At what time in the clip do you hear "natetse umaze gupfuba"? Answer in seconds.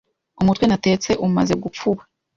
0.67-2.01